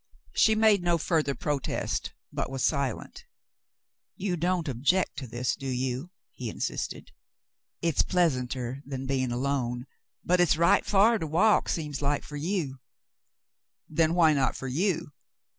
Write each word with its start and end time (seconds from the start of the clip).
She 0.33 0.55
made 0.55 0.81
no 0.81 0.97
further 0.97 1.35
protest, 1.35 2.11
but 2.33 2.49
was 2.49 2.63
silent. 2.63 3.23
"You 4.15 4.35
don't 4.35 4.67
object 4.67 5.15
to 5.19 5.27
this, 5.27 5.55
do 5.55 5.67
you?" 5.67 6.09
he 6.31 6.49
insisted. 6.49 7.11
"It's 7.83 8.01
pleasanter 8.01 8.81
than 8.83 9.05
being 9.05 9.31
alone, 9.31 9.85
but 10.23 10.39
it's 10.39 10.57
right 10.57 10.83
far 10.83 11.19
to 11.19 11.27
walk, 11.27 11.69
seems 11.69 12.01
like, 12.01 12.23
for 12.23 12.35
you." 12.35 12.79
"Then 13.87 14.15
why 14.15 14.33
not 14.33 14.55
for 14.55 14.67
you 14.67 15.11